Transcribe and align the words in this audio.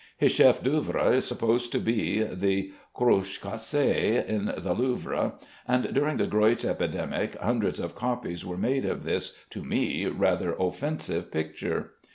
His 0.17 0.31
chef 0.31 0.63
d'œuvre 0.63 1.13
is 1.13 1.25
supposed 1.27 1.71
to 1.73 1.77
be 1.79 2.23
the 2.23 2.73
"Cruche 2.95 3.37
cassee" 3.39 4.17
at 4.17 4.63
the 4.63 4.73
Louvre; 4.73 5.33
and 5.67 5.93
during 5.93 6.17
the 6.17 6.25
Greuze 6.25 6.65
epidemic, 6.65 7.35
hundreds 7.35 7.79
of 7.79 7.93
copies 7.93 8.43
were 8.43 8.57
made 8.57 8.83
of 8.85 9.03
this 9.03 9.37
(to 9.51 9.63
me) 9.63 10.07
rather 10.07 10.53
offensive 10.53 11.29
picture. 11.31 11.91